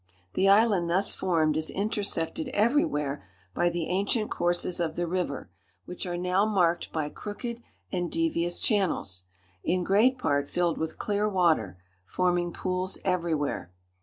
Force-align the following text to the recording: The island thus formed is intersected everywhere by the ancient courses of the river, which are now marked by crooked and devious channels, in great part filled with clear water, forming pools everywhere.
The 0.33 0.49
island 0.49 0.89
thus 0.89 1.13
formed 1.13 1.55
is 1.55 1.69
intersected 1.69 2.47
everywhere 2.55 3.23
by 3.53 3.69
the 3.69 3.87
ancient 3.87 4.31
courses 4.31 4.79
of 4.79 4.95
the 4.95 5.05
river, 5.05 5.51
which 5.85 6.07
are 6.07 6.17
now 6.17 6.43
marked 6.43 6.91
by 6.91 7.07
crooked 7.09 7.61
and 7.91 8.11
devious 8.11 8.59
channels, 8.59 9.25
in 9.63 9.83
great 9.83 10.17
part 10.17 10.49
filled 10.49 10.79
with 10.79 10.97
clear 10.97 11.29
water, 11.29 11.77
forming 12.03 12.51
pools 12.51 12.97
everywhere. 13.05 13.71